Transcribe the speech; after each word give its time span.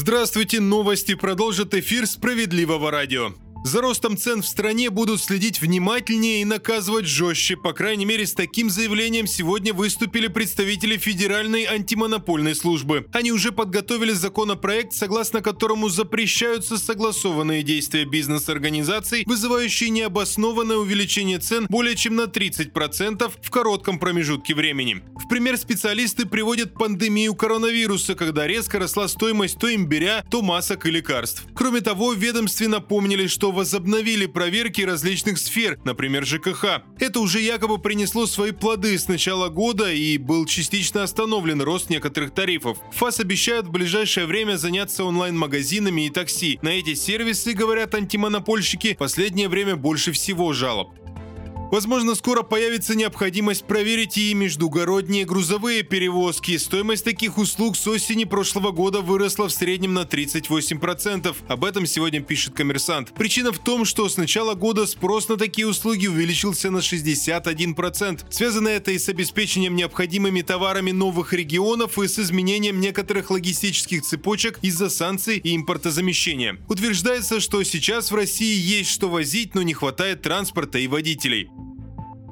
Здравствуйте, 0.00 0.60
новости 0.60 1.16
продолжат 1.16 1.74
эфир 1.74 2.06
«Справедливого 2.06 2.92
радио». 2.92 3.32
За 3.64 3.80
ростом 3.80 4.16
цен 4.16 4.40
в 4.40 4.46
стране 4.46 4.88
будут 4.88 5.20
следить 5.20 5.60
внимательнее 5.60 6.42
и 6.42 6.44
наказывать 6.44 7.06
жестче. 7.06 7.56
По 7.56 7.72
крайней 7.72 8.04
мере, 8.04 8.26
с 8.26 8.32
таким 8.32 8.70
заявлением 8.70 9.26
сегодня 9.26 9.74
выступили 9.74 10.28
представители 10.28 10.96
Федеральной 10.96 11.64
антимонопольной 11.64 12.54
службы. 12.54 13.06
Они 13.12 13.32
уже 13.32 13.52
подготовили 13.52 14.12
законопроект, 14.12 14.94
согласно 14.94 15.42
которому 15.42 15.88
запрещаются 15.88 16.78
согласованные 16.78 17.62
действия 17.62 18.04
бизнес-организаций, 18.04 19.24
вызывающие 19.26 19.90
необоснованное 19.90 20.76
увеличение 20.76 21.38
цен 21.38 21.66
более 21.68 21.96
чем 21.96 22.16
на 22.16 22.22
30% 22.22 23.30
в 23.42 23.50
коротком 23.50 23.98
промежутке 23.98 24.54
времени. 24.54 25.02
В 25.16 25.28
пример 25.28 25.58
специалисты 25.58 26.26
приводят 26.26 26.74
пандемию 26.74 27.34
коронавируса, 27.34 28.14
когда 28.14 28.46
резко 28.46 28.78
росла 28.78 29.08
стоимость 29.08 29.58
то 29.58 29.74
имбиря, 29.74 30.24
то 30.30 30.42
масок 30.42 30.86
и 30.86 30.90
лекарств. 30.90 31.44
Кроме 31.54 31.80
того, 31.80 32.10
в 32.10 32.18
ведомстве 32.18 32.68
напомнили, 32.68 33.26
что 33.26 33.47
что 33.48 33.52
возобновили 33.52 34.26
проверки 34.26 34.82
различных 34.82 35.38
сфер, 35.38 35.78
например, 35.84 36.26
ЖКХ. 36.26 36.82
Это 36.98 37.20
уже 37.20 37.40
якобы 37.40 37.78
принесло 37.78 38.26
свои 38.26 38.50
плоды 38.50 38.98
с 38.98 39.08
начала 39.08 39.48
года 39.48 39.90
и 39.90 40.18
был 40.18 40.44
частично 40.44 41.02
остановлен 41.02 41.62
рост 41.62 41.88
некоторых 41.88 42.32
тарифов. 42.32 42.78
ФАС 42.92 43.20
обещают 43.20 43.66
в 43.66 43.70
ближайшее 43.70 44.26
время 44.26 44.58
заняться 44.58 45.04
онлайн-магазинами 45.04 46.06
и 46.06 46.10
такси. 46.10 46.58
На 46.60 46.68
эти 46.68 46.94
сервисы, 46.94 47.54
говорят 47.54 47.94
антимонопольщики, 47.94 48.96
последнее 48.98 49.48
время 49.48 49.76
больше 49.76 50.12
всего 50.12 50.52
жалоб. 50.52 50.90
Возможно, 51.70 52.14
скоро 52.14 52.42
появится 52.42 52.94
необходимость 52.94 53.64
проверить 53.64 54.16
и 54.16 54.32
междугородние 54.32 55.26
грузовые 55.26 55.82
перевозки. 55.82 56.56
Стоимость 56.56 57.04
таких 57.04 57.36
услуг 57.36 57.76
с 57.76 57.86
осени 57.86 58.24
прошлого 58.24 58.70
года 58.70 59.02
выросла 59.02 59.48
в 59.48 59.52
среднем 59.52 59.92
на 59.92 60.00
38%. 60.00 61.36
Об 61.46 61.64
этом 61.64 61.84
сегодня 61.84 62.22
пишет 62.22 62.54
коммерсант. 62.54 63.12
Причина 63.12 63.52
в 63.52 63.58
том, 63.58 63.84
что 63.84 64.08
с 64.08 64.16
начала 64.16 64.54
года 64.54 64.86
спрос 64.86 65.28
на 65.28 65.36
такие 65.36 65.66
услуги 65.66 66.06
увеличился 66.06 66.70
на 66.70 66.78
61%. 66.78 68.24
Связано 68.30 68.68
это 68.68 68.92
и 68.92 68.98
с 68.98 69.10
обеспечением 69.10 69.76
необходимыми 69.76 70.40
товарами 70.40 70.92
новых 70.92 71.34
регионов 71.34 71.98
и 71.98 72.08
с 72.08 72.18
изменением 72.18 72.80
некоторых 72.80 73.30
логистических 73.30 74.02
цепочек 74.02 74.58
из-за 74.62 74.88
санкций 74.88 75.36
и 75.36 75.54
импортозамещения. 75.54 76.56
Утверждается, 76.66 77.40
что 77.40 77.62
сейчас 77.62 78.10
в 78.10 78.14
России 78.14 78.58
есть 78.58 78.88
что 78.88 79.10
возить, 79.10 79.54
но 79.54 79.62
не 79.62 79.74
хватает 79.74 80.22
транспорта 80.22 80.78
и 80.78 80.86
водителей. 80.86 81.50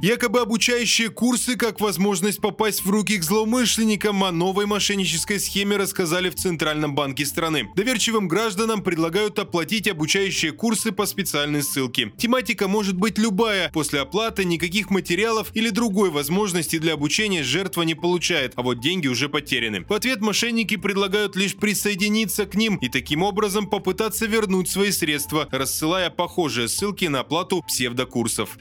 Якобы 0.00 0.38
обучающие 0.38 1.08
курсы 1.08 1.56
как 1.56 1.80
возможность 1.80 2.40
попасть 2.40 2.84
в 2.84 2.90
руки 2.90 3.18
к 3.18 3.24
злоумышленникам 3.24 4.22
о 4.22 4.30
новой 4.30 4.64
мошеннической 4.66 5.40
схеме 5.40 5.76
рассказали 5.76 6.30
в 6.30 6.36
Центральном 6.36 6.94
банке 6.94 7.26
страны. 7.26 7.68
Доверчивым 7.74 8.28
гражданам 8.28 8.82
предлагают 8.82 9.40
оплатить 9.40 9.88
обучающие 9.88 10.52
курсы 10.52 10.92
по 10.92 11.04
специальной 11.04 11.64
ссылке. 11.64 12.12
Тематика 12.16 12.68
может 12.68 12.96
быть 12.96 13.18
любая. 13.18 13.72
После 13.72 13.98
оплаты 13.98 14.44
никаких 14.44 14.90
материалов 14.90 15.50
или 15.54 15.70
другой 15.70 16.10
возможности 16.10 16.78
для 16.78 16.94
обучения 16.94 17.42
жертва 17.42 17.82
не 17.82 17.96
получает, 17.96 18.52
а 18.54 18.62
вот 18.62 18.78
деньги 18.78 19.08
уже 19.08 19.28
потеряны. 19.28 19.84
В 19.88 19.92
ответ 19.92 20.20
мошенники 20.20 20.76
предлагают 20.76 21.34
лишь 21.34 21.56
присоединиться 21.56 22.46
к 22.46 22.54
ним 22.54 22.76
и 22.76 22.88
таким 22.88 23.24
образом 23.24 23.66
попытаться 23.66 24.26
вернуть 24.26 24.70
свои 24.70 24.92
средства, 24.92 25.48
рассылая 25.50 26.08
похожие 26.10 26.68
ссылки 26.68 27.06
на 27.06 27.20
оплату 27.20 27.64
псевдокурсов. 27.66 28.56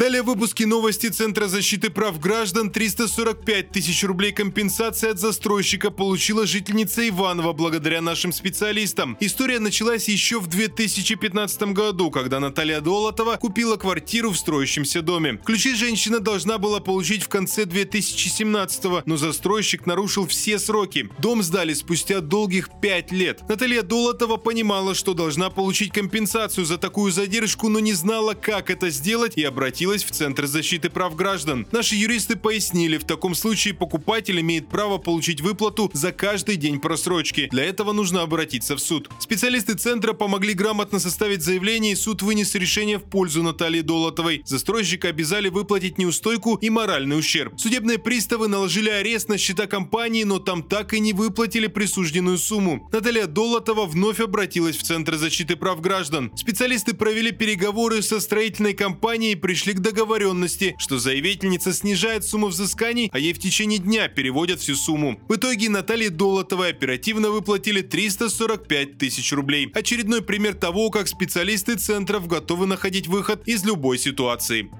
Далее 0.00 0.22
в 0.22 0.28
выпуске 0.28 0.66
новости 0.66 1.08
Центра 1.08 1.46
защиты 1.46 1.90
прав 1.90 2.18
граждан 2.18 2.70
345 2.70 3.70
тысяч 3.70 4.02
рублей 4.02 4.32
компенсации 4.32 5.10
от 5.10 5.18
застройщика 5.18 5.90
получила 5.90 6.46
жительница 6.46 7.06
Иванова 7.06 7.52
благодаря 7.52 8.00
нашим 8.00 8.32
специалистам. 8.32 9.18
История 9.20 9.58
началась 9.58 10.08
еще 10.08 10.40
в 10.40 10.46
2015 10.46 11.74
году, 11.74 12.10
когда 12.10 12.40
Наталья 12.40 12.80
Долотова 12.80 13.36
купила 13.36 13.76
квартиру 13.76 14.30
в 14.30 14.38
строящемся 14.38 15.02
доме. 15.02 15.38
Ключи 15.44 15.74
женщина 15.74 16.18
должна 16.18 16.56
была 16.56 16.80
получить 16.80 17.22
в 17.22 17.28
конце 17.28 17.66
2017 17.66 19.04
но 19.04 19.18
застройщик 19.18 19.84
нарушил 19.84 20.26
все 20.26 20.58
сроки. 20.58 21.10
Дом 21.18 21.42
сдали 21.42 21.74
спустя 21.74 22.22
долгих 22.22 22.70
5 22.80 23.12
лет. 23.12 23.42
Наталья 23.50 23.82
Долотова 23.82 24.38
понимала, 24.38 24.94
что 24.94 25.12
должна 25.12 25.50
получить 25.50 25.92
компенсацию 25.92 26.64
за 26.64 26.78
такую 26.78 27.12
задержку, 27.12 27.68
но 27.68 27.80
не 27.80 27.92
знала, 27.92 28.32
как 28.32 28.70
это 28.70 28.88
сделать 28.88 29.36
и 29.36 29.44
обратилась 29.44 29.89
обратилась 29.90 30.04
в 30.04 30.10
Центр 30.10 30.46
защиты 30.46 30.90
прав 30.90 31.16
граждан. 31.16 31.66
Наши 31.72 31.96
юристы 31.96 32.36
пояснили, 32.36 32.98
в 32.98 33.04
таком 33.04 33.34
случае 33.34 33.74
покупатель 33.74 34.40
имеет 34.40 34.68
право 34.68 34.98
получить 34.98 35.40
выплату 35.40 35.90
за 35.92 36.12
каждый 36.12 36.56
день 36.56 36.78
просрочки. 36.78 37.48
Для 37.50 37.64
этого 37.64 37.92
нужно 37.92 38.22
обратиться 38.22 38.76
в 38.76 38.80
суд. 38.80 39.08
Специалисты 39.18 39.74
Центра 39.74 40.12
помогли 40.12 40.54
грамотно 40.54 41.00
составить 41.00 41.42
заявление, 41.42 41.92
и 41.92 41.96
суд 41.96 42.22
вынес 42.22 42.54
решение 42.54 42.98
в 42.98 43.04
пользу 43.04 43.42
Натальи 43.42 43.80
Долотовой. 43.80 44.42
Застройщика 44.44 45.08
обязали 45.08 45.48
выплатить 45.48 45.98
неустойку 45.98 46.56
и 46.56 46.70
моральный 46.70 47.18
ущерб. 47.18 47.58
Судебные 47.58 47.98
приставы 47.98 48.48
наложили 48.48 48.90
арест 48.90 49.28
на 49.28 49.38
счета 49.38 49.66
компании, 49.66 50.24
но 50.24 50.38
там 50.38 50.62
так 50.62 50.94
и 50.94 51.00
не 51.00 51.12
выплатили 51.12 51.66
присужденную 51.66 52.38
сумму. 52.38 52.88
Наталья 52.92 53.26
Долотова 53.26 53.86
вновь 53.86 54.20
обратилась 54.20 54.76
в 54.76 54.82
Центр 54.82 55.16
защиты 55.16 55.56
прав 55.56 55.80
граждан. 55.80 56.30
Специалисты 56.36 56.94
провели 56.94 57.32
переговоры 57.32 58.02
со 58.02 58.20
строительной 58.20 58.74
компанией 58.74 59.32
и 59.32 59.36
пришли 59.36 59.70
пришли 59.70 59.79
договоренности, 59.80 60.76
что 60.78 60.98
заявительница 60.98 61.72
снижает 61.72 62.24
сумму 62.24 62.48
взысканий, 62.48 63.10
а 63.12 63.18
ей 63.18 63.32
в 63.32 63.38
течение 63.38 63.78
дня 63.78 64.08
переводят 64.08 64.60
всю 64.60 64.74
сумму. 64.74 65.20
В 65.28 65.36
итоге 65.36 65.68
Наталье 65.68 66.10
Долотовой 66.10 66.70
оперативно 66.70 67.30
выплатили 67.30 67.82
345 67.82 68.98
тысяч 68.98 69.32
рублей. 69.32 69.70
Очередной 69.74 70.22
пример 70.22 70.54
того, 70.54 70.90
как 70.90 71.08
специалисты 71.08 71.76
центров 71.76 72.26
готовы 72.26 72.66
находить 72.66 73.06
выход 73.06 73.46
из 73.46 73.64
любой 73.64 73.98
ситуации. 73.98 74.70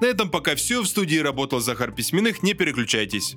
На 0.00 0.06
этом 0.06 0.30
пока 0.30 0.54
все. 0.54 0.80
В 0.82 0.86
студии 0.86 1.18
работал 1.18 1.60
Захар 1.60 1.92
Письменных. 1.92 2.42
Не 2.42 2.54
переключайтесь. 2.54 3.36